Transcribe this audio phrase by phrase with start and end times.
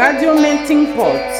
[0.00, 1.30] Radio Melting Pot.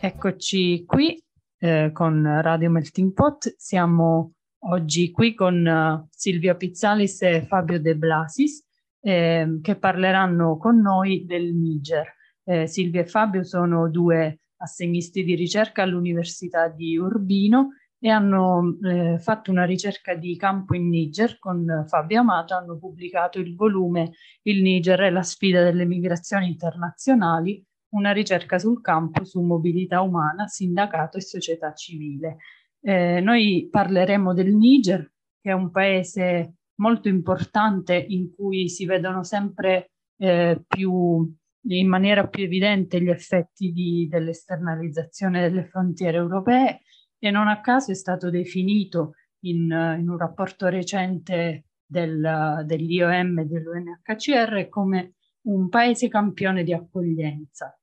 [0.00, 1.22] Eccoci qui
[1.60, 3.54] eh, con Radio Melting Pot.
[3.56, 4.32] Siamo
[4.66, 8.64] oggi qui con uh, Silvia Pizzalis e Fabio De Blasis
[9.00, 12.16] eh, che parleranno con noi del Niger.
[12.42, 17.74] Eh, Silvia e Fabio sono due assegnisti di ricerca all'Università di Urbino
[18.04, 23.38] e hanno eh, fatto una ricerca di campo in Niger con Fabio Amato, hanno pubblicato
[23.38, 27.64] il volume Il Niger e la sfida delle migrazioni internazionali,
[27.94, 32.36] una ricerca sul campo su mobilità umana, sindacato e società civile.
[32.82, 39.22] Eh, noi parleremo del Niger, che è un paese molto importante in cui si vedono
[39.22, 41.34] sempre eh, più
[41.68, 46.80] in maniera più evidente gli effetti di, dell'esternalizzazione delle frontiere europee
[47.26, 49.62] e non a caso è stato definito in,
[49.98, 55.14] in un rapporto recente del, dell'IOM e dell'UNHCR come
[55.46, 57.74] un paese campione di accoglienza,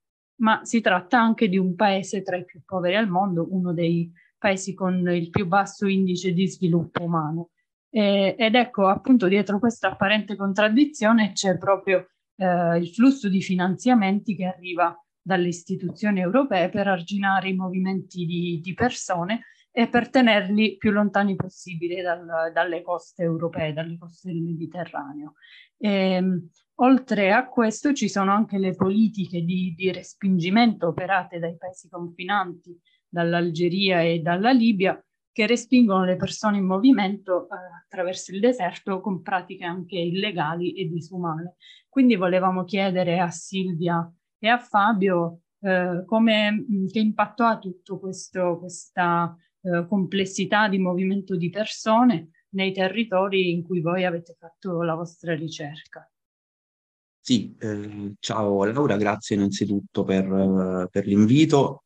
[0.41, 4.11] ma si tratta anche di un paese tra i più poveri al mondo, uno dei
[4.37, 7.49] paesi con il più basso indice di sviluppo umano.
[7.89, 14.35] E, ed ecco, appunto, dietro questa apparente contraddizione c'è proprio eh, il flusso di finanziamenti
[14.35, 20.75] che arriva dalle istituzioni europee per arginare i movimenti di, di persone e per tenerli
[20.77, 25.35] più lontani possibile dal, dalle coste europee, dalle coste del Mediterraneo.
[25.77, 31.55] E, ehm, oltre a questo ci sono anche le politiche di, di respingimento operate dai
[31.57, 35.01] paesi confinanti, dall'Algeria e dalla Libia,
[35.33, 40.89] che respingono le persone in movimento eh, attraverso il deserto con pratiche anche illegali e
[40.89, 41.55] disumane.
[41.87, 44.09] Quindi volevamo chiedere a Silvia
[44.43, 51.35] e a Fabio eh, come, che impatto ha tutto questo, questa eh, complessità di movimento
[51.35, 56.09] di persone nei territori in cui voi avete fatto la vostra ricerca.
[57.19, 61.80] Sì, eh, ciao Laura, grazie innanzitutto per, per l'invito.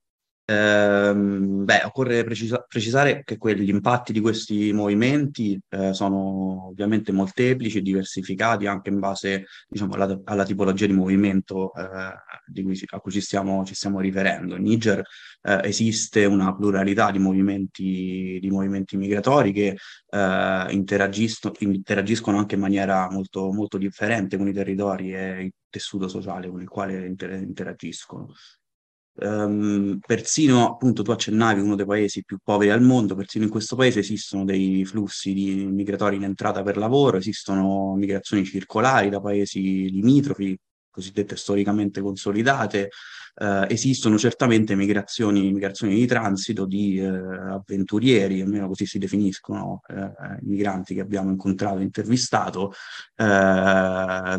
[0.48, 7.12] Ehm, beh, occorre precisa- precisare che que- gli impatti di questi movimenti eh, sono ovviamente
[7.12, 11.84] molteplici e diversificati anche in base, diciamo, alla, alla tipologia di movimento eh,
[12.46, 14.56] di cui si- a cui ci stiamo, ci stiamo riferendo.
[14.56, 15.02] In Niger
[15.42, 19.76] eh, esiste una pluralità di movimenti, di movimenti migratori che
[20.10, 26.50] eh, interagiscono anche in maniera molto, molto differente con i territori e il tessuto sociale
[26.50, 28.32] con il quale inter- interagiscono.
[29.18, 33.78] Um, persino appunto tu accennavi uno dei paesi più poveri al mondo, persino in questo
[33.78, 39.90] paese esistono dei flussi di migratori in entrata per lavoro, esistono migrazioni circolari da paesi
[39.90, 40.58] limitrofi,
[40.96, 42.90] cosiddette storicamente consolidate,
[43.38, 50.12] eh, esistono certamente migrazioni, migrazioni, di transito di eh, avventurieri, almeno così si definiscono eh,
[50.42, 52.72] i migranti che abbiamo incontrato e intervistato,
[53.16, 53.26] eh,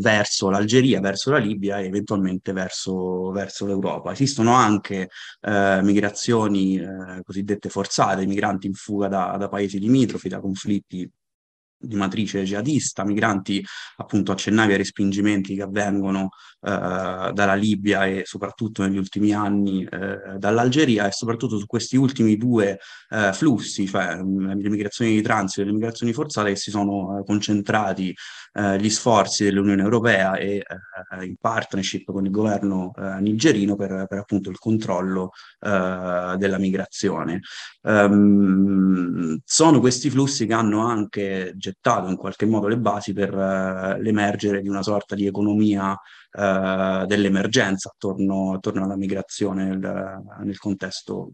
[0.01, 4.13] verso l'Algeria, verso la Libia e eventualmente verso, verso l'Europa.
[4.13, 5.11] Esistono anche
[5.43, 11.09] eh, migrazioni eh, cosiddette forzate, migranti in fuga da, da paesi limitrofi, da conflitti
[11.79, 13.65] di matrice jihadista, migranti
[13.97, 16.31] appunto accennavi ai respingimenti che avvengono
[16.67, 22.79] dalla Libia e soprattutto negli ultimi anni eh, dall'Algeria e soprattutto su questi ultimi due
[23.11, 27.19] eh, flussi, cioè mm, le migrazioni di transito e le migrazioni forzate che si sono
[27.19, 28.13] eh, concentrati
[28.55, 34.19] eh, gli sforzi dell'Unione Europea e eh, in partnership con il governo nigerino per, per,
[34.19, 37.41] appunto il controllo della migrazione.
[37.83, 43.35] Um, sono questi flussi che hanno anche gettato in qualche modo le basi per
[44.01, 45.99] l'emergere di una sorta di economia uh,
[47.07, 51.33] dell'emergenza attorno, attorno, alla migrazione nel, nel contesto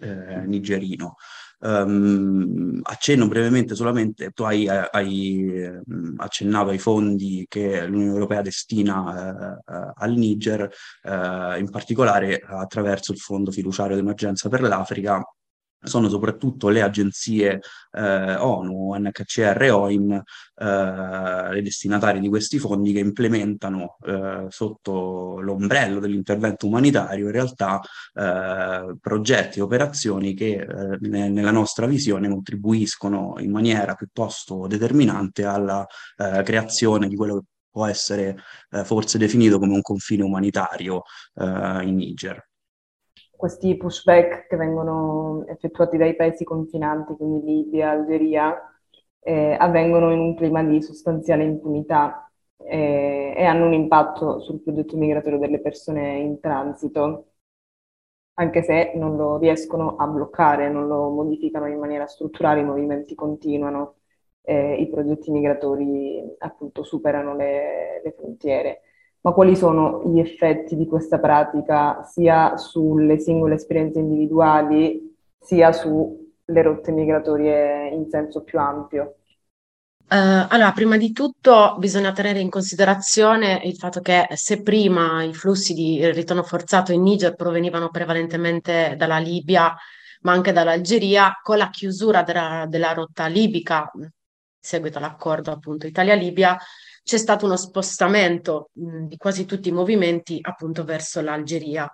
[0.00, 1.16] uh, nigerino.
[1.60, 5.80] Um, accenno brevemente solamente, tu hai, hai
[6.16, 10.70] accennato ai fondi che l'Unione Europea destina uh, al Niger,
[11.04, 15.22] uh, in particolare attraverso il Fondo fiduciario d'emergenza per l'Africa,
[15.84, 17.60] sono soprattutto le agenzie
[17.92, 20.12] eh, ONU, UNHCR e OIM,
[20.56, 27.80] eh, le destinatarie di questi fondi che implementano eh, sotto l'ombrello dell'intervento umanitario in realtà
[28.14, 35.44] eh, progetti e operazioni che eh, ne, nella nostra visione contribuiscono in maniera piuttosto determinante
[35.44, 35.86] alla
[36.16, 38.36] eh, creazione di quello che può essere
[38.84, 41.02] forse definito come un confine umanitario
[41.34, 42.40] in Niger
[43.36, 48.56] questi pushback che vengono effettuati dai paesi confinanti, quindi Libia, Algeria,
[49.20, 54.96] eh, avvengono in un clima di sostanziale impunità eh, e hanno un impatto sul prodotto
[54.96, 57.28] migratorio delle persone in transito,
[58.34, 63.14] anche se non lo riescono a bloccare, non lo modificano in maniera strutturale, i movimenti
[63.14, 63.96] continuano.
[64.46, 68.80] eh, i progetti migratori appunto superano le, le frontiere.
[69.24, 76.62] Ma quali sono gli effetti di questa pratica sia sulle singole esperienze individuali sia sulle
[76.62, 79.16] rotte migratorie in senso più ampio?
[80.06, 85.32] Uh, allora, prima di tutto bisogna tenere in considerazione il fatto che se prima i
[85.32, 89.74] flussi di ritorno forzato in Niger provenivano prevalentemente dalla Libia,
[90.20, 93.90] ma anche dall'Algeria, con la chiusura della, della rotta libica,
[94.60, 96.58] seguito all'accordo appunto Italia-Libia,
[97.04, 101.90] c'è stato uno spostamento di quasi tutti i movimenti appunto verso l'Algeria,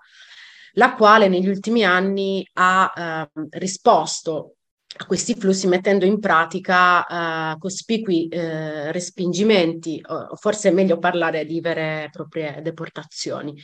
[0.74, 4.54] la quale negli ultimi anni ha eh, risposto
[4.96, 11.44] a questi flussi mettendo in pratica uh, cospicui uh, respingimenti, o forse è meglio parlare
[11.44, 13.54] di vere e proprie deportazioni.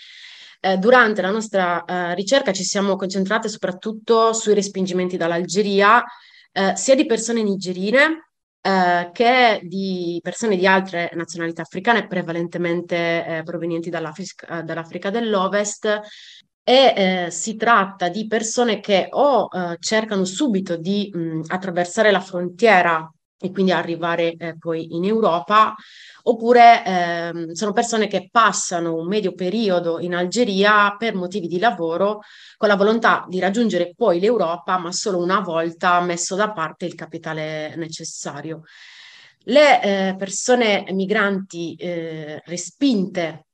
[0.61, 1.85] Uh, durante la nostra
[2.15, 6.03] ricerca ci siamo concentrate soprattutto sui respingimenti dall'Algeria,
[6.75, 15.11] sia di persone nigerine che di persone di altre nazionalità africane, prevalentemente provenienti dall'Africa, dall'Africa
[15.11, 16.01] dell'Ovest,
[16.69, 22.19] e eh, si tratta di persone che o eh, cercano subito di mh, attraversare la
[22.19, 23.09] frontiera
[23.39, 25.77] e quindi arrivare eh, poi in Europa,
[26.29, 32.21] oppure ehm, sono persone che passano un medio periodo in Algeria per motivi di lavoro
[32.57, 36.95] con la volontà di raggiungere poi l'Europa, ma solo una volta messo da parte il
[36.95, 38.63] capitale necessario.
[39.49, 43.46] Le eh, persone migranti eh, respinte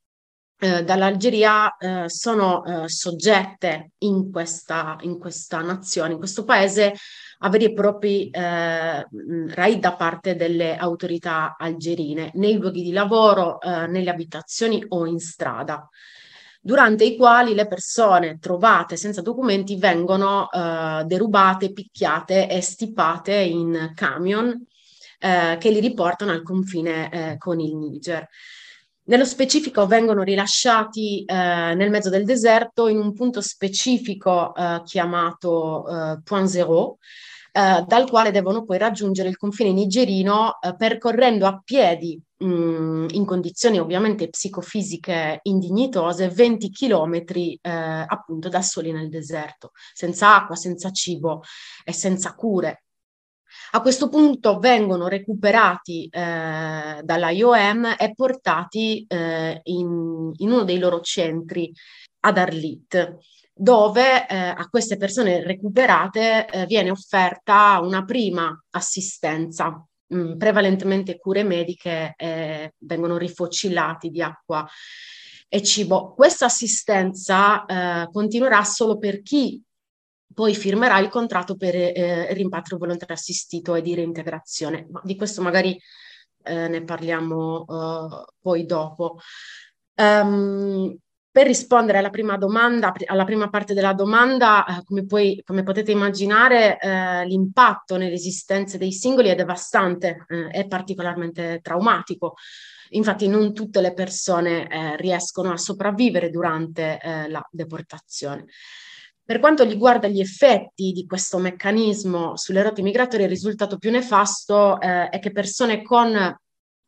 [0.63, 6.93] eh, dall'Algeria eh, sono eh, soggette in questa, in questa nazione, in questo paese,
[7.39, 9.05] a veri e propri eh,
[9.49, 15.19] raid da parte delle autorità algerine, nei luoghi di lavoro, eh, nelle abitazioni o in
[15.19, 15.85] strada
[16.61, 20.47] durante i quali le persone trovate senza documenti vengono
[21.03, 24.65] derubate, picchiate e stipate in camion
[25.19, 28.25] che li riportano al confine con il Niger.
[29.05, 35.85] Nello specifico vengono rilasciati eh, nel mezzo del deserto in un punto specifico eh, chiamato
[35.87, 36.99] eh, Point Zero,
[37.51, 43.07] eh, dal quale devono poi raggiungere il confine nigerino eh, percorrendo a piedi, mh, mm,
[43.11, 47.69] in condizioni ovviamente psicofisiche indignitose, 20 chilometri eh,
[48.07, 51.41] appunto da soli nel deserto, senza acqua, senza cibo
[51.83, 52.83] e senza cure.
[53.75, 61.01] A questo punto vengono recuperati eh, dall'IOM e portati eh, in, in, uno dei loro
[61.01, 61.73] centri
[62.19, 63.17] ad Arlit,
[63.51, 71.17] dove eh, a queste persone recuperate eh, viene offerta una prima assistenza, mh, mm, prevalentemente
[71.17, 72.13] cure mediche,
[72.77, 74.67] vengono rifocillati di acqua
[75.47, 76.13] e cibo.
[76.13, 79.59] Questa assistenza eh, continuerà solo per chi
[80.33, 84.87] poi firmerà il contratto per eh, rimpatrio volontario assistito e di reintegrazione.
[84.89, 85.79] Ma di questo magari
[86.43, 89.19] eh, ne parliamo uh, poi dopo.
[89.95, 90.97] Um,
[91.33, 95.91] per rispondere alla prima domanda, alla prima parte della domanda, eh, come, poi, come, potete
[95.91, 102.35] immaginare, eh, l'impatto nelle esistenze dei singoli è devastante, eh, è particolarmente traumatico.
[102.89, 108.45] Infatti non tutte le persone eh, riescono a sopravvivere durante eh, la deportazione.
[109.25, 114.79] Per quanto riguarda gli effetti di questo meccanismo sulle rotte migratorie, il risultato più nefasto
[114.81, 116.09] eh, è che persone con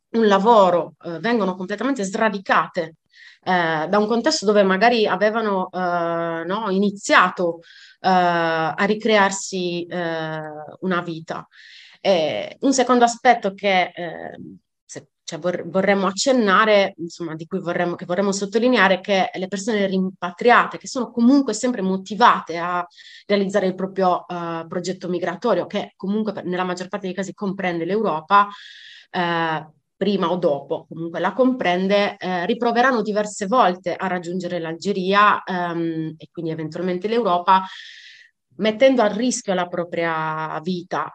[0.09, 2.95] un lavoro eh, vengono completamente sradicate
[3.41, 7.59] eh, da un contesto dove magari avevano eh, no, iniziato
[8.01, 10.41] eh, a ricrearsi eh,
[10.81, 11.47] una vita.
[12.59, 13.91] un secondo aspetto che
[15.25, 20.77] cioè vor- vorremmo accennare, insomma, di cui vorremmo, che vorremmo sottolineare, che le persone rimpatriate,
[20.77, 22.85] che sono comunque sempre motivate a
[23.25, 27.85] realizzare il proprio uh, progetto migratorio, che comunque per, nella maggior parte dei casi comprende
[27.85, 35.41] l'Europa, uh, prima o dopo, comunque la comprende, eh, riproveranno diverse volte a raggiungere l'Algeria
[35.45, 37.63] um, e quindi eventualmente l'Europa,
[38.57, 41.09] mettendo a rischio la propria vita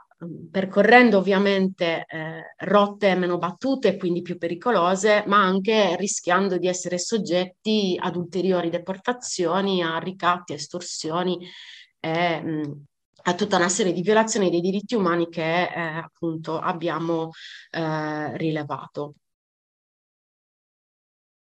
[0.50, 7.96] percorrendo ovviamente eh, rotte meno battute quindi più pericolose, ma anche rischiando di essere soggetti
[7.98, 11.38] ad ulteriori deportazioni, a ricatti, estorsioni
[11.98, 12.84] e mh,
[13.22, 17.30] a tutta una serie di violazioni dei diritti umani che eh, appunto abbiamo
[17.70, 19.14] eh, rilevato.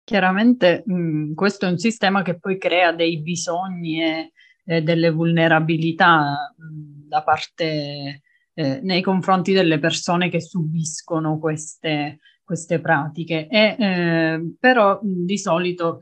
[0.05, 4.33] Chiaramente mh, questo è un sistema che poi crea dei bisogni e,
[4.64, 8.23] e delle vulnerabilità mh, da parte
[8.54, 13.49] eh, nei confronti delle persone che subiscono queste, queste pratiche.
[13.49, 16.00] E, eh, però di solito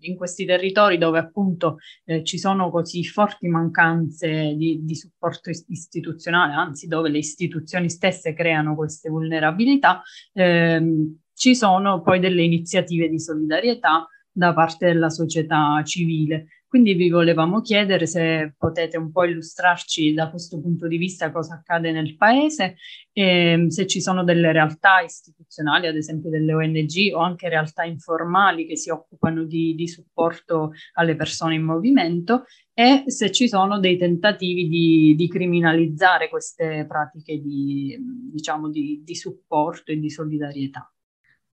[0.00, 6.52] in questi territori dove appunto eh, ci sono così forti mancanze di, di, supporto istituzionale,
[6.52, 13.18] anzi dove le istituzioni stesse creano queste vulnerabilità, ehm, ci sono poi delle iniziative di
[13.18, 16.46] solidarietà da parte della società civile.
[16.68, 21.54] Quindi vi volevamo chiedere se potete un po' illustrarci da questo punto di vista cosa
[21.54, 22.76] accade nel paese
[23.10, 28.66] e se ci sono delle realtà istituzionali, ad esempio delle ONG o anche realtà informali
[28.66, 32.44] che si occupano di, di supporto alle persone in movimento
[32.74, 37.96] e se ci sono dei tentativi di, di criminalizzare queste pratiche di,
[38.30, 40.92] diciamo, di, di supporto e di solidarietà.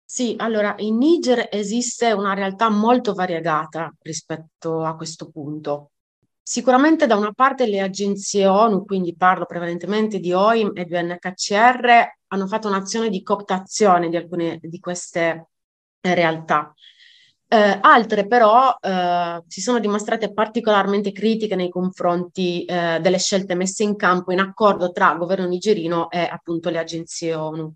[0.08, 5.92] Sì, allora in Niger esiste una realtà molto variegata rispetto a questo punto.
[6.44, 12.18] Sicuramente da una parte le agenzie ONU, quindi parlo prevalentemente di OIM e di UNHCR,
[12.28, 15.48] hanno fatto un'azione di cooptazione di alcune di queste
[16.02, 16.72] eh, realtà.
[17.48, 23.84] Eh, altre però eh, si sono dimostrate particolarmente critiche nei confronti eh, delle scelte messe
[23.84, 27.74] in campo in accordo tra governo nigerino e appunto le agenzie ONU.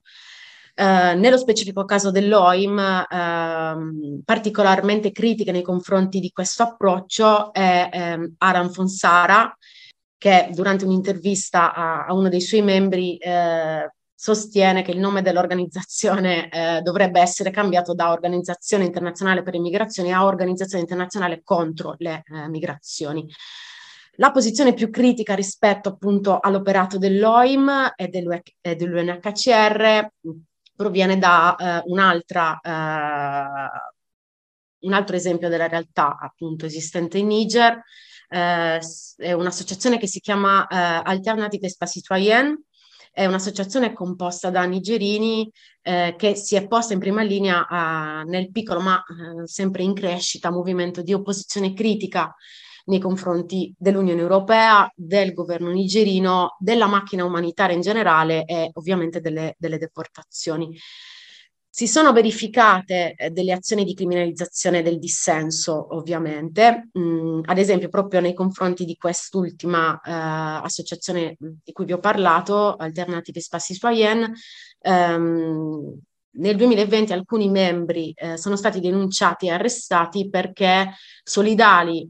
[0.80, 8.36] Eh, nello specifico caso dell'OIM, ehm, particolarmente critiche nei confronti di questo approccio è ehm,
[8.38, 9.54] Aran Fonsara,
[10.18, 16.50] che durante un'intervista a, a uno dei suoi membri eh, sostiene che il nome dell'organizzazione
[16.50, 22.24] eh, dovrebbe essere cambiato da Organizzazione Internazionale per le Migrazioni a Organizzazione Internazionale contro le
[22.26, 23.28] eh, Migrazioni.
[24.14, 30.08] La posizione più critica rispetto appunto all'operato dell'OIM e dell'UNHCR
[30.80, 33.70] proviene da eh, un'altra, eh,
[34.80, 37.84] un altro esempio della realtà appunto esistente in Niger,
[38.30, 38.80] eh,
[39.18, 42.64] è un'associazione che si chiama eh, Alternative Espace Citoyen,
[43.12, 48.50] è un'associazione composta da nigerini eh, che si è posta in prima linea a, nel
[48.50, 52.34] piccolo ma eh, sempre in crescita movimento di opposizione critica
[52.90, 59.56] nei confronti dell'Unione Europea, del governo nigerino, della macchina umanitaria in generale e ovviamente delle,
[59.58, 60.76] delle deportazioni.
[61.72, 68.20] Si sono verificate eh, delle azioni di criminalizzazione del dissenso, ovviamente, mm, ad esempio proprio
[68.20, 70.12] nei confronti di quest'ultima eh,
[70.66, 74.34] associazione di cui vi ho parlato, Alternative Spazi Citoyen,
[74.82, 76.00] ehm,
[76.32, 80.92] nel 2020 alcuni membri eh, sono stati denunciati e arrestati perché
[81.24, 82.10] solidali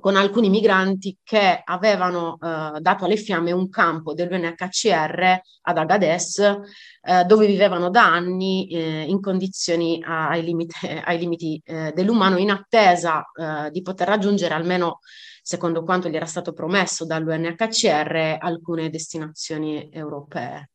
[0.00, 7.24] con alcuni migranti che avevano eh, dato alle fiamme un campo dell'UNHCR ad Agades, eh,
[7.24, 13.24] dove vivevano da anni eh, in condizioni ai limiti, ai limiti eh, dell'umano, in attesa
[13.34, 15.00] eh, di poter raggiungere almeno,
[15.42, 20.70] secondo quanto gli era stato promesso dall'UNHCR, alcune destinazioni europee.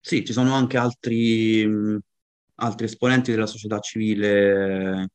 [0.00, 1.66] Sì, ci sono anche altri,
[2.56, 5.08] altri esponenti della società civile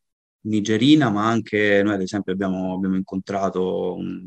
[0.43, 4.25] nigerina, ma anche noi ad esempio abbiamo, abbiamo incontrato un,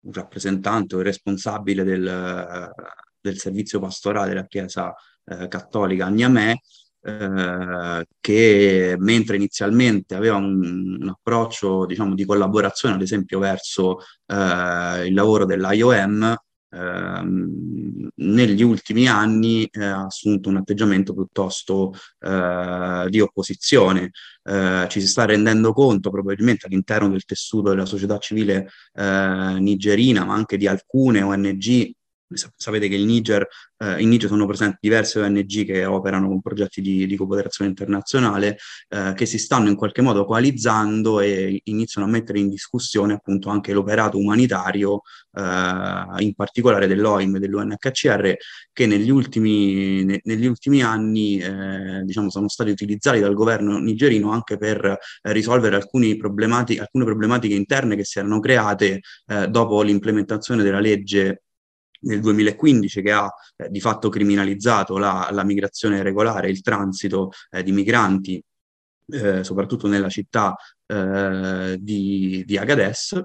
[0.00, 2.72] un, rappresentante, un responsabile del,
[3.20, 6.54] del, servizio pastorale della Chiesa eh, Cattolica a Niamey,
[7.02, 15.06] eh, che mentre inizialmente aveva un, un, approccio diciamo, di collaborazione, ad esempio, verso eh,
[15.06, 16.36] il lavoro dell'IOM,
[16.72, 24.10] negli ultimi anni eh, ha assunto un atteggiamento piuttosto eh, di opposizione.
[24.42, 30.34] Eh, ci si sta rendendo conto probabilmente all'interno del tessuto della società civile nigerina, ma
[30.34, 31.92] anche di alcune ONG
[32.32, 33.44] Sapete che Niger,
[33.78, 38.58] eh, in Niger sono presenti diverse ONG che operano con progetti di, di cooperazione internazionale
[38.88, 43.48] eh, che si stanno in qualche modo coalizzando e iniziano a mettere in discussione appunto
[43.48, 45.00] anche l'operato umanitario,
[45.32, 48.34] eh, in particolare dell'OIM e dell'UNHCR,
[48.72, 54.30] che negli ultimi, ne, negli ultimi anni eh, diciamo, sono stati utilizzati dal governo nigerino
[54.30, 60.62] anche per risolvere alcune problematiche, alcune problematiche interne che si erano create eh, dopo l'implementazione
[60.62, 61.42] della legge
[62.00, 67.62] nel 2015 che ha eh, di fatto criminalizzato la, la, migrazione regolare, il transito eh,
[67.62, 68.42] di migranti,
[69.12, 73.22] eh, soprattutto nella città eh, di, di Agades.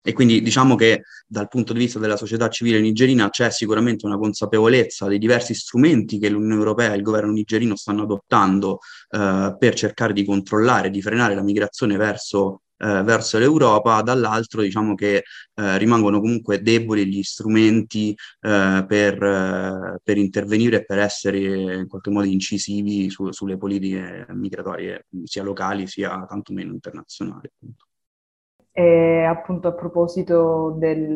[0.00, 4.16] E quindi diciamo che dal punto di vista della società civile nigerina c'è sicuramente una
[4.16, 8.78] consapevolezza dei diversi strumenti che l'Unione Europea e il governo nigerino stanno adottando
[9.10, 14.94] eh, per cercare di controllare, di frenare la migrazione verso eh, verso l'Europa, dall'altro diciamo
[14.94, 21.38] che eh, rimangono comunque deboli gli strumenti eh, per, eh, per, intervenire e per essere
[21.38, 27.50] in qualche modo incisivi su, sulle politiche migratorie sia locali sia tanto meno internazionali.
[27.52, 27.86] Appunto.
[28.78, 31.12] E appunto a proposito del,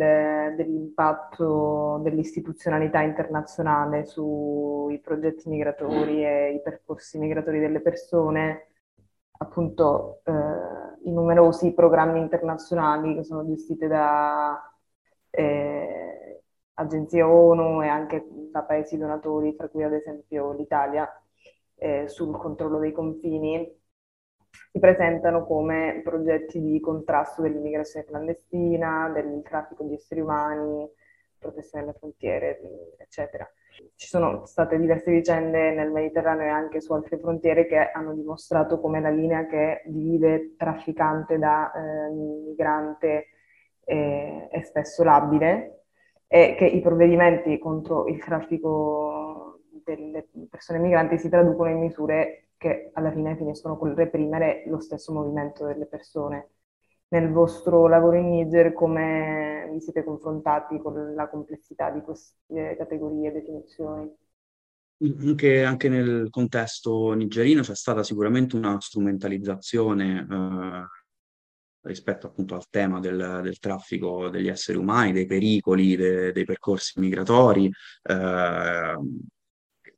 [0.56, 8.71] dell'impatto dell'istituzionalità internazionale sui progetti migratori e i percorsi migratori delle persone,
[9.42, 10.32] appunto eh,
[11.04, 14.60] i numerosi programmi internazionali che sono gestiti da
[15.30, 16.42] eh,
[16.74, 21.08] agenzie ONU e anche da paesi donatori, tra cui ad esempio l'Italia,
[21.76, 23.80] eh, sul controllo dei confini,
[24.70, 30.88] si presentano come progetti di contrasto dell'immigrazione clandestina, del traffico di esseri umani,
[31.42, 32.60] protezione delle frontiere,
[32.96, 33.50] eccetera.
[33.94, 38.80] Ci sono state diverse vicende nel Mediterraneo e anche su altre frontiere che hanno dimostrato
[38.80, 43.26] come la linea che divide trafficante da eh, migrante
[43.84, 45.84] eh, è spesso labile
[46.28, 52.90] e che i provvedimenti contro il traffico delle persone migranti si traducono in misure che
[52.94, 56.50] alla fine finiscono col reprimere lo stesso movimento delle persone.
[57.12, 63.28] Nel vostro lavoro in Niger come vi siete confrontati con la complessità di queste categorie
[63.28, 64.10] e definizioni?
[65.20, 70.86] Anche, anche, nel contesto nigerino c'è stata sicuramente una strumentalizzazione eh,
[71.82, 76.98] rispetto appunto al tema del, del, traffico degli esseri umani, dei pericoli, de, dei percorsi
[76.98, 77.70] migratori,
[78.04, 78.96] eh,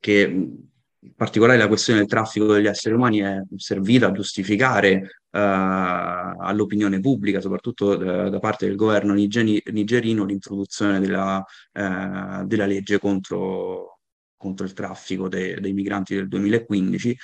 [0.01, 0.49] che
[1.05, 6.99] in particolare la questione del traffico degli esseri umani è servita a giustificare uh, all'opinione
[7.01, 14.01] pubblica, soprattutto da, da parte del governo nigeri, nigerino, l'introduzione della, uh, della legge contro,
[14.37, 17.17] contro, il traffico de, dei migranti del 2015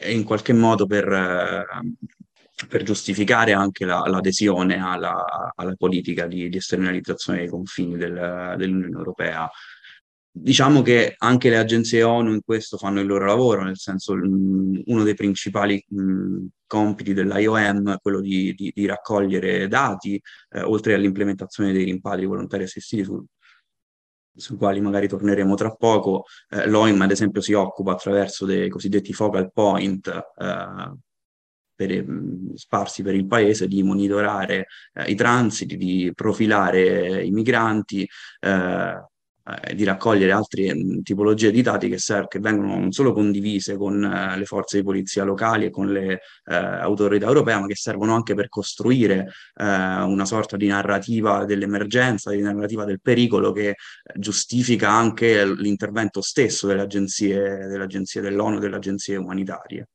[0.00, 6.48] e in qualche modo per, uh, per giustificare anche la, l'adesione alla, alla politica di,
[6.48, 9.50] di, esternalizzazione dei confini del, dell'Unione Europea
[10.34, 14.84] Diciamo che anche le agenzie ONU in questo fanno il loro lavoro, nel senso mh,
[14.86, 20.20] uno dei principali mh, compiti dell'IOM è quello di, di, di raccogliere dati,
[20.50, 23.22] eh, oltre all'implementazione dei rimpatri volontari assistiti su,
[24.34, 26.24] sui quali magari torneremo tra poco.
[26.48, 30.96] Eh, L'OIM, ad esempio, si occupa attraverso dei cosiddetti focal point eh,
[31.74, 32.04] per,
[32.54, 38.08] sparsi per il paese di monitorare eh, i transiti, di profilare i migranti,
[38.40, 39.10] eh,
[39.44, 43.76] eh, di raccogliere altre mh, tipologie di dati che, ser- che, vengono non solo condivise
[43.76, 47.74] con eh, le forze di polizia locali e con le eh, autorità europee, ma che
[47.74, 53.76] servono anche per costruire eh, una sorta di narrativa dell'emergenza, di narrativa del pericolo che
[54.14, 59.86] giustifica anche l'intervento stesso delle agenzie, delle agenzie dell'ONU e delle agenzie umanitarie.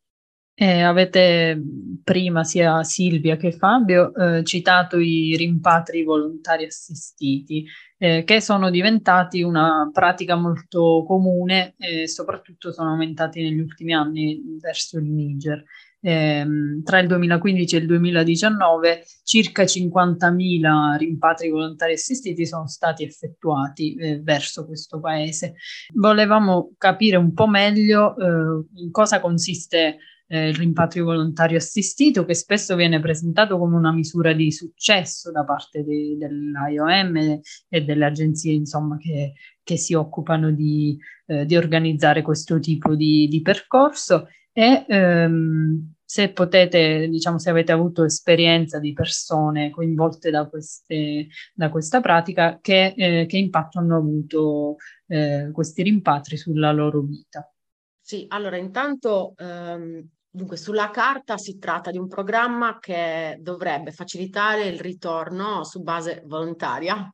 [0.60, 1.62] Eh, avete
[2.04, 7.64] prima sia Silvia che Fabio eh, citato i rimpatri volontari assistiti,
[7.96, 14.42] eh, che sono diventati una pratica molto comune e soprattutto sono aumentati negli ultimi anni
[14.60, 15.64] verso il Niger.
[16.00, 23.94] Ehm, tra il 2015 e il 2019 circa 50.000 rimpatri volontari assistiti sono stati effettuati
[23.94, 25.54] eh, verso questo paese.
[25.94, 32.34] Volevamo capire un po' meglio eh, in cosa consiste eh, il rimpatrio volontario assistito, che
[32.34, 38.54] spesso viene presentato come una misura di successo da parte de, dell'IOM e delle agenzie
[38.54, 44.28] insomma, che, che si occupano di, eh, di, organizzare questo tipo di, di percorso.
[44.52, 51.70] E ehm, se potete, diciamo, se avete avuto esperienza di persone coinvolte da, queste, da
[51.70, 57.52] questa pratica, che, eh, che, impatto hanno avuto eh, questi rimpatri sulla loro vita.
[58.00, 64.68] Sì, allora intanto ehm, Dunque, sulla carta si tratta di un programma che dovrebbe facilitare
[64.68, 67.12] il ritorno su base volontaria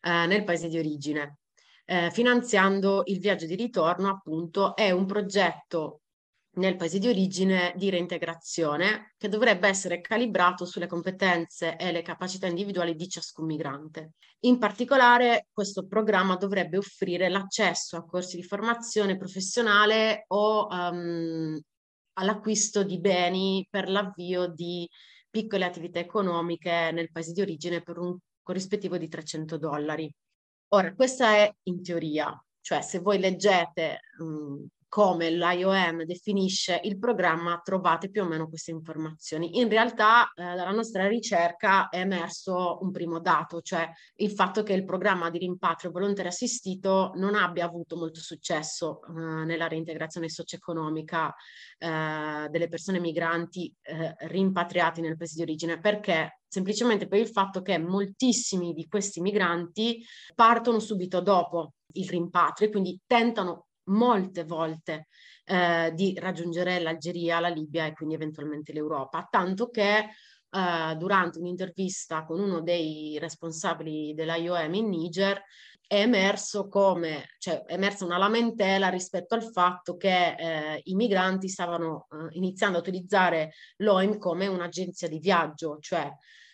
[0.00, 1.38] eh, nel paese di origine,
[1.84, 6.00] eh, finanziando il viaggio di ritorno, appunto, è un progetto
[6.58, 12.46] nel paese di origine di reintegrazione che dovrebbe essere calibrato sulle competenze e le capacità
[12.46, 14.12] individuali di ciascun migrante.
[14.40, 21.60] In particolare, questo programma dovrebbe offrire l'accesso a corsi di formazione professionale o um,
[22.18, 24.88] all'acquisto di beni per l'avvio di
[25.30, 30.12] piccole attività economiche nel paese di origine per un corrispettivo di 300 dollari.
[30.68, 37.60] Ora, questa è in teoria, cioè se voi leggete mh, come l'IOM definisce il programma,
[37.62, 39.58] trovate più o meno queste informazioni.
[39.58, 44.72] In realtà, eh, dalla nostra ricerca è emerso un primo dato, cioè il fatto che
[44.72, 51.34] il programma di rimpatrio volontario assistito non abbia avuto molto successo eh, nella reintegrazione socio-economica
[51.78, 57.60] eh, delle persone migranti eh, rimpatriati nel paese di origine, perché semplicemente per il fatto
[57.60, 60.02] che moltissimi di questi migranti
[60.34, 65.08] partono subito dopo il rimpatrio e quindi tentano molte volte
[65.44, 69.98] eh, di raggiungere l'Algeria, la Libia e quindi eventualmente l'Europa, tanto che
[70.50, 75.42] eh, durante un'intervista con uno dei responsabili dell'IOM in Niger
[75.86, 81.48] è emerso come, cioè è emersa una lamentela rispetto al fatto che eh, i migranti
[81.48, 86.10] stavano eh, iniziando a utilizzare l'OIM come un'agenzia di viaggio, cioè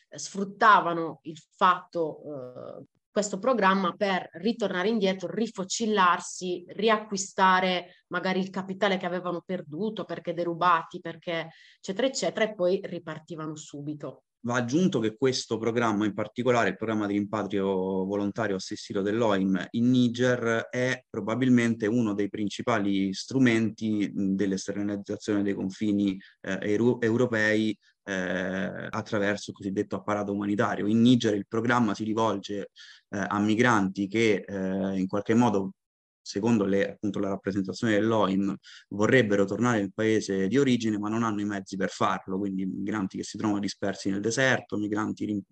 [0.09, 9.07] sfruttavano il fatto, eh, questo programma per ritornare indietro, rifocillarsi, riacquistare magari il capitale che
[9.07, 14.25] avevano perduto perché derubati, perché eccetera eccetera e poi ripartivano subito.
[14.47, 17.65] Va aggiunto che questo programma, in particolare il programma di rimpatrio
[18.05, 26.59] volontario assistito dell'OIM in Niger, è probabilmente uno dei principali strumenti dell'esternalizzazione dei confini eh,
[26.61, 30.87] euro- europei eh, attraverso il cosiddetto apparato umanitario.
[30.89, 32.71] In Niger il programma si rivolge
[33.09, 35.73] eh, a migranti che eh, in qualche modo
[36.25, 38.57] secondo le, appunto, la rappresentazione dell'OIM,
[38.89, 43.19] vorrebbero tornare nel paese di origine, ma non hanno i mezzi per farlo, quindi migranti
[43.19, 45.45] che si trovano dispersi nel deserto, migranti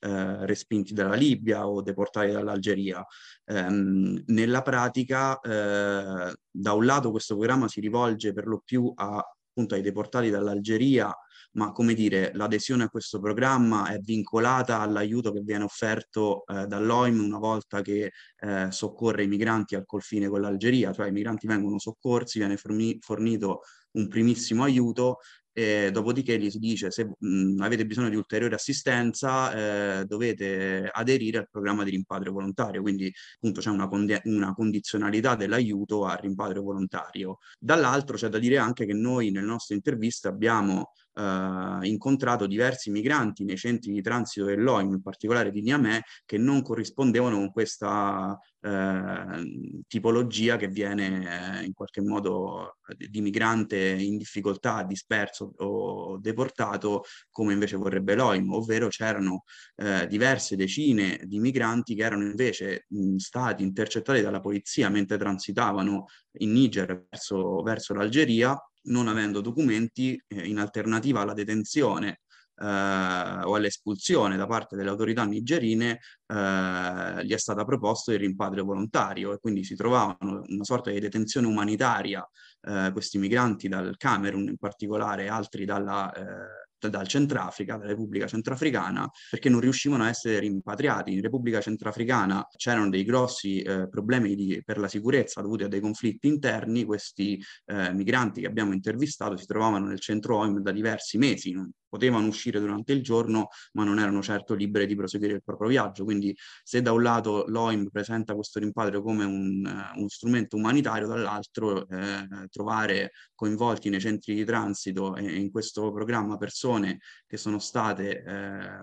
[0.00, 3.04] eh, respinti dalla Libia o deportati dall'Algeria.
[3.44, 9.22] Eh, nella pratica, eh, da un lato questo programma si rivolge per lo più a,
[9.50, 11.14] appunto, ai deportati dall'Algeria,
[11.52, 17.20] ma come dire, l'adesione a questo programma è vincolata all'aiuto che viene offerto eh, dall'OIM
[17.22, 21.78] una volta che eh, soccorre i migranti al confine con l'Algeria, cioè i migranti vengono
[21.78, 25.18] soccorsi, viene forni- fornito un primissimo aiuto
[25.52, 31.38] e dopodiché gli si dice se mh, avete bisogno di ulteriore assistenza eh, dovete aderire
[31.38, 36.62] al programma di rimpatrio volontario, quindi appunto c'è una, condi- una condizionalità dell'aiuto al rimpatrio
[36.62, 37.38] volontario.
[37.58, 43.44] Dall'altro c'è da dire anche che noi nelle nostre interviste abbiamo eh, incontrato diversi migranti
[43.44, 49.82] nei centri di transito dell'OIM, in particolare di Niamey, che non corrispondevano con questa eh,
[49.86, 57.52] tipologia che viene eh, in qualche modo di migrante in difficoltà, disperso o deportato, come
[57.52, 59.44] invece vorrebbe l'OIM, ovvero c'erano
[59.76, 66.06] eh, diverse decine di migranti che erano invece mh, stati intercettati dalla polizia mentre transitavano
[66.38, 72.20] in Niger verso, verso l'Algeria non avendo documenti eh, in alternativa alla detenzione
[72.56, 78.64] eh, o all'espulsione da parte delle autorità nigerine, eh, gli è stata proposto il rimpatrio
[78.64, 82.26] volontario e quindi si trovavano una sorta di detenzione umanitaria
[82.62, 89.10] eh, questi migranti dal Camerun in particolare, altri dalla eh, dal Centrafrica, dalla Repubblica Centrafricana,
[89.28, 91.12] perché non riuscivano a essere rimpatriati.
[91.12, 95.80] In Repubblica Centrafricana c'erano dei grossi eh, problemi di, per la sicurezza dovuti a dei
[95.80, 96.84] conflitti interni.
[96.84, 101.70] Questi eh, migranti che abbiamo intervistato si trovavano nel centro OIM da diversi mesi, non
[101.88, 106.04] potevano uscire durante il giorno, ma non erano certo libere di proseguire il proprio viaggio.
[106.04, 106.19] Quindi
[106.62, 111.88] se da un lato l'OIM presenta questo rimpatrio come un, uh, uno strumento umanitario, dall'altro
[111.88, 118.22] eh, trovare coinvolti nei centri di transito e in questo programma persone che sono state
[118.22, 118.80] eh,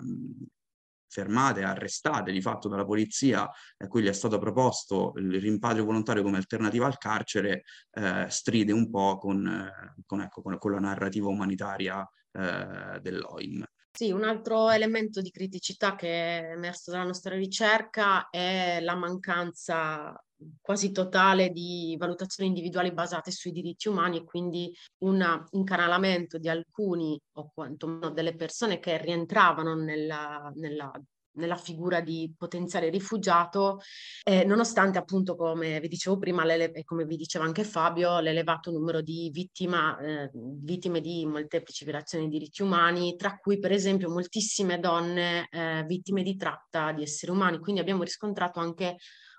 [1.08, 6.24] fermate, arrestate di fatto dalla polizia, a cui gli è stato proposto il rimpatrio volontario
[6.24, 10.80] come alternativa al carcere, eh, stride un po' con, eh, con, ecco, con, con la
[10.80, 13.66] narrativa umanitaria eh, dell'OIM.
[13.98, 20.16] Sì, un altro elemento di criticità che è emerso dalla nostra ricerca è la mancanza
[20.62, 27.20] quasi totale di valutazioni individuali basate sui diritti umani e quindi un incanalamento di alcuni
[27.34, 30.92] o quantomeno delle persone che rientravano nella, nella
[31.38, 33.80] nella figura di potenziale rifugiato,
[34.24, 39.02] eh, nonostante appunto, come vi dicevo prima, e come vi diceva anche Fabio, l'elevato numero
[39.02, 44.80] di vittima, eh, vittime di molteplici violazioni dei diritti umani, tra cui per esempio moltissime
[44.80, 47.60] donne eh, vittime di tratta di esseri umani.
[47.60, 48.98] Quindi abbiamo riscontrato anche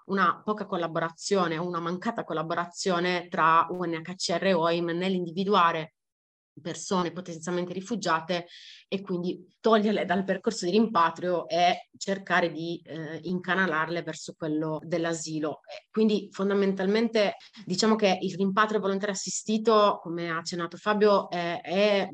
[0.08, 5.94] una poca collaborazione, una mancata collaborazione tra UNHCR e OIM nell'individuare
[6.60, 8.46] persone potenzialmente rifugiate
[8.88, 15.60] e quindi toglierle dal percorso di rimpatrio e cercare di eh, incanalarle verso quello dell'asilo.
[15.90, 22.08] Quindi fondamentalmente diciamo che il rimpatrio volontario assistito, come ha accennato Fabio, è, è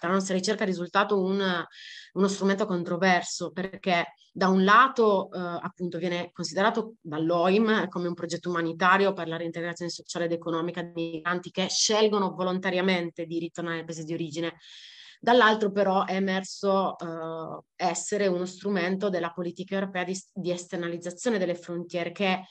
[0.00, 1.64] la nostra ricerca è risultato un,
[2.12, 8.50] uno strumento controverso perché da un lato eh, appunto viene considerato dall'OIM come un progetto
[8.50, 13.84] umanitario per la reintegrazione sociale ed economica dei migranti che scelgono volontariamente di ritornare nel
[13.86, 14.56] paese di origine.
[15.18, 21.54] Dall'altro però è emerso eh, essere uno strumento della politica europea di, di esternalizzazione delle
[21.54, 22.42] frontiere che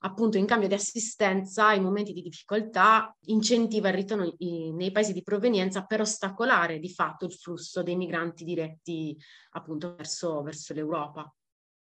[0.00, 5.22] appunto in cambio di assistenza in momenti di difficoltà incentiva il ritorno nei paesi di
[5.22, 9.16] provenienza per ostacolare di fatto il flusso dei migranti diretti
[9.50, 11.32] appunto verso, verso l'Europa.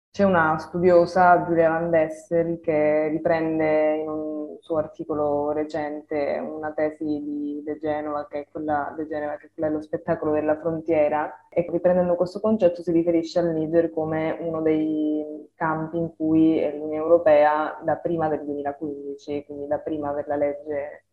[0.09, 7.03] C'è una studiosa, Giulia Van Dessel, che riprende in un suo articolo recente una tesi
[7.03, 11.47] di De Genova, che è quella, De Genova, che è quella dello spettacolo della frontiera,
[11.49, 16.95] e riprendendo questo concetto si riferisce al Niger come uno dei campi in cui l'Unione
[16.95, 21.05] Europea, da prima del 2015, quindi da prima della legge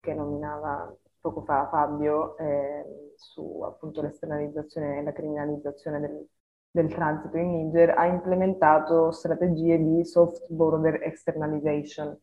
[0.00, 6.26] che nominava poco fa Fabio, eh, su appunto l'esternalizzazione e la criminalizzazione del
[6.70, 12.16] del transito in Niger ha implementato strategie di soft border externalization,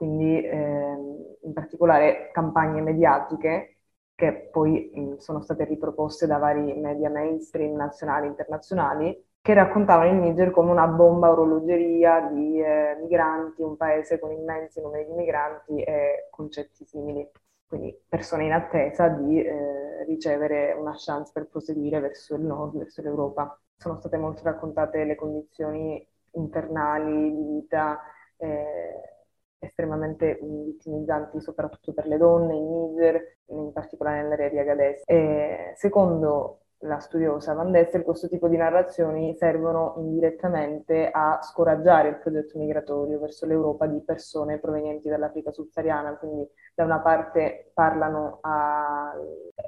[0.00, 3.80] quindi ehm, in particolare campagne mediatiche
[4.14, 10.08] che poi mh, sono state riproposte da vari media mainstream nazionali e internazionali che raccontavano
[10.10, 15.12] il Niger come una bomba orologeria di eh, migranti, un paese con immensi numeri di
[15.12, 17.28] migranti e concetti simili.
[17.66, 23.02] Quindi persone in attesa di eh, ricevere una chance per proseguire verso il nord, verso
[23.02, 28.00] l'Europa sono state molto raccontate le condizioni internali di vita
[28.38, 29.19] eh,
[29.60, 35.02] estremamente vittimizzanti, soprattutto per le donne in Niger, in particolare nell'area di Agadez.
[35.06, 42.16] E secondo la studiosa Van Dessel, questo tipo di narrazioni servono indirettamente a scoraggiare il
[42.16, 49.12] progetto migratorio verso l'Europa di persone provenienti dall'Africa subsahariana, quindi da una parte parlano a,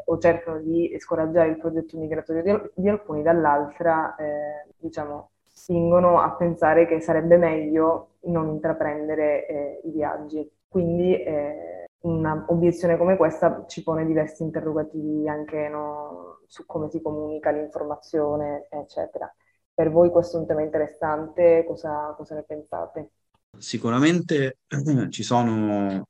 [0.07, 6.31] o cercano di scoraggiare il progetto migratorio di, di alcuni, dall'altra eh, diciamo, spingono a
[6.33, 10.49] pensare che sarebbe meglio non intraprendere eh, i viaggi.
[10.69, 17.51] Quindi eh, un'obiezione come questa ci pone diversi interrogativi anche no, su come si comunica
[17.51, 19.33] l'informazione, eccetera.
[19.75, 23.11] Per voi questo è un tema interessante, cosa, cosa ne pensate?
[23.57, 24.59] Sicuramente
[25.11, 26.07] ci sono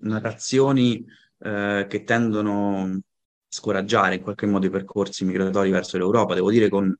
[0.00, 1.04] narrazioni
[1.38, 2.98] eh, che tendono a
[3.48, 6.94] scoraggiare in qualche modo i percorsi migratori verso l'Europa, devo dire con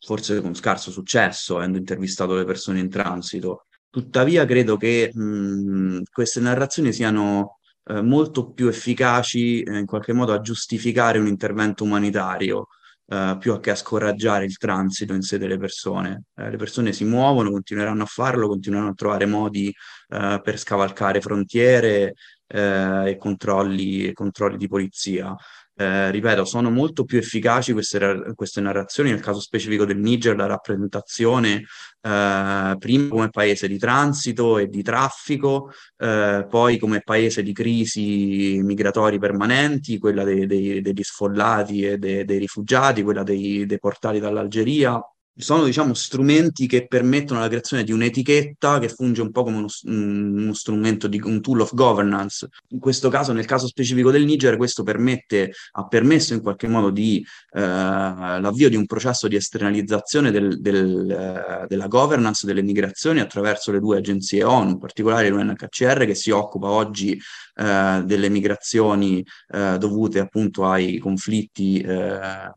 [0.00, 3.66] forse con scarso successo, avendo intervistato le persone in transito.
[3.90, 10.32] Tuttavia credo che mh, queste narrazioni siano eh, molto più efficaci eh, in qualche modo
[10.34, 12.68] a giustificare un intervento umanitario,
[13.06, 16.24] eh, più che a scoraggiare il transito in sé delle persone.
[16.36, 19.68] Eh, le persone si muovono, continueranno a farlo, continueranno a trovare modi
[20.08, 22.14] eh, per scavalcare frontiere
[22.46, 25.34] eh, e controlli, controlli di polizia
[25.80, 30.46] eh, ripeto, sono molto più efficaci queste, queste, narrazioni, nel caso specifico del Niger, la
[30.46, 31.64] rappresentazione
[32.00, 38.60] eh, prima come paese di transito e di traffico, eh, poi come paese di crisi
[38.60, 45.00] migratori permanenti, quella dei, dei, degli sfollati e dei, dei rifugiati, quella dei deportati dall'Algeria
[45.38, 49.68] sono diciamo strumenti che permettono la creazione di un'etichetta che funge un po' come uno,
[49.84, 52.48] uno, strumento di un tool of governance.
[52.70, 56.90] In questo caso, nel caso specifico del Niger, questo permette, ha permesso in qualche modo
[56.90, 63.20] di, eh, l'avvio di un processo di esternalizzazione del, del, eh, della governance delle migrazioni
[63.20, 67.18] attraverso le due agenzie ONU, in particolare l'UNHCR che si occupa oggi
[67.54, 72.50] eh, delle migrazioni eh, dovute appunto ai conflitti eh,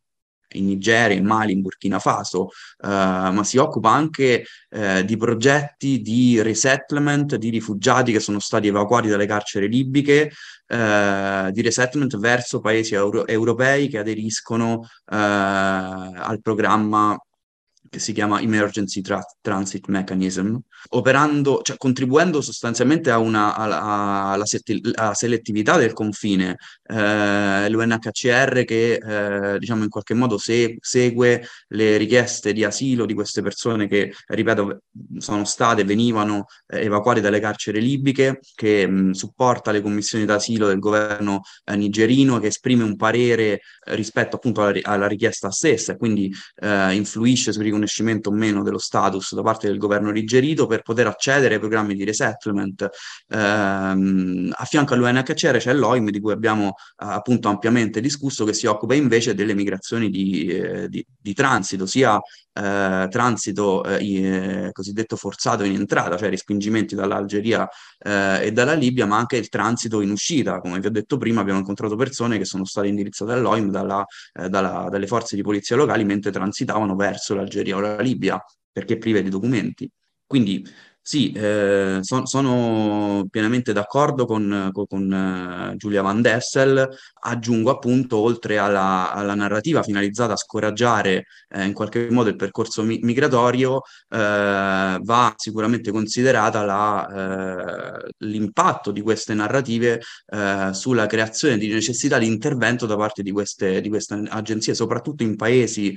[0.53, 2.49] in Nigeria, in Mali, in Burkina Faso,
[2.83, 8.67] eh, ma si occupa anche eh, di progetti di resettlement di rifugiati che sono stati
[8.67, 10.31] evacuati dalle carceri libiche,
[10.67, 17.17] eh, di resettlement verso paesi euro- europei che aderiscono eh, al programma
[17.91, 20.55] che si chiama Emergency Tra- Transit Mechanism,
[20.91, 23.81] operando, cioè contribuendo sostanzialmente a una, alla,
[24.31, 24.45] alla,
[24.95, 26.55] alla selettività del confine.
[26.83, 33.13] Eh, L'UNHCR che eh, diciamo in qualche modo se, segue le richieste di asilo di
[33.13, 34.83] queste persone che, ripeto,
[35.17, 40.79] sono state, venivano eh, evacuate dalle carceri libiche, che mh, supporta le commissioni d'asilo del
[40.79, 43.59] governo eh, nigerino, che esprime un parere eh,
[43.95, 48.77] rispetto appunto alla, alla richiesta stessa, quindi eh, influisce sui riconoscimenti riconoscimento o meno dello
[48.77, 52.89] status da parte del governo rigerito per poter accedere ai programmi di resettlement.
[53.29, 58.67] Ehm, a fianco all'UNHCR c'è l'OIM di cui abbiamo eh, appunto ampiamente discusso che si
[58.67, 62.19] occupa invece delle migrazioni di, eh, di, di transito, sia
[62.53, 67.67] eh, transito eh, cosiddetto forzato in entrata, cioè respingimenti dall'Algeria
[67.99, 70.59] eh, e dalla Libia, ma anche il transito in uscita.
[70.59, 74.49] Come vi ho detto prima, abbiamo incontrato persone che sono state indirizzate all'OIM dalla, eh,
[74.49, 79.21] dalla, dalle forze di polizia locali mentre transitavano verso l'Algeria o la Libia, perché prive
[79.21, 79.89] di documenti.
[80.25, 80.65] Quindi
[81.03, 85.11] Sì, eh, so- sono pienamente d'accordo con, con- con,
[85.73, 86.87] eh, Giulia Van Dessel.
[87.23, 92.83] Aggiungo appunto, oltre alla, alla narrativa finalizzata a scoraggiare eh, in qualche modo il percorso
[92.83, 101.57] mi- migratorio, eh, va sicuramente considerata la, eh, l'impatto di queste narrative eh, sulla creazione
[101.57, 105.93] di necessità di intervento da parte di queste, di queste agenzie, soprattutto in paesi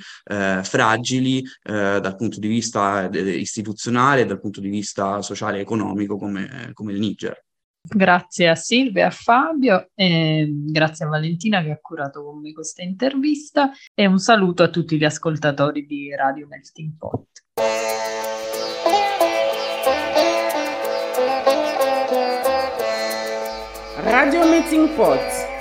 [0.63, 6.71] fragili dal punto di vista istituzionale dal punto di vista vista sociale e economico come,
[6.73, 7.43] come il Niger.
[7.87, 12.53] Grazie a Silvia e a Fabio e grazie a Valentina che ha curato con me
[12.55, 17.27] questa intervista e un saluto a tutti gli ascoltatori di Radio Melting Pot.
[23.97, 25.53] Radio Melting Pot.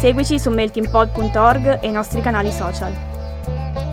[0.00, 2.92] Seguici su meltingpot.org e i nostri canali social.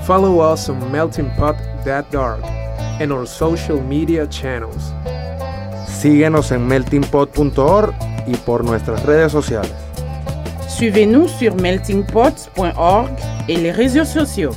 [0.01, 2.56] Follow us on meltingpot.org
[3.00, 4.92] and our social media channels.
[5.86, 7.94] Síguenos en meltingpot.org
[8.26, 9.72] y por nuestras redes sociales.
[10.68, 13.10] Suivez-nous sur meltingpot.org
[13.48, 14.54] et les réseaux sociaux.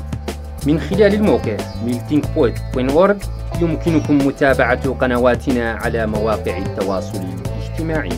[0.68, 3.18] من خلال الموقع meltingpot.org
[3.62, 8.10] يمكنكم متابعة قنواتنا على مواقع التواصل الاجتماعي